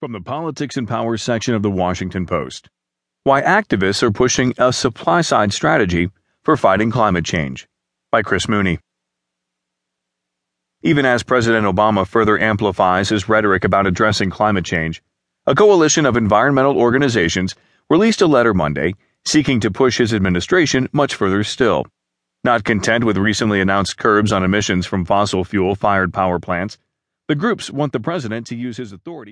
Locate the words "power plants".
26.14-26.78